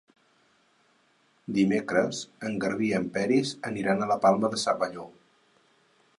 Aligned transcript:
Dimecres 1.57 2.21
en 2.49 2.57
Garbí 2.65 2.89
i 2.95 2.99
en 3.01 3.07
Peris 3.19 3.53
aniran 3.73 4.03
a 4.07 4.13
la 4.15 4.19
Palma 4.27 4.53
de 4.57 4.65
Cervelló. 4.65 5.07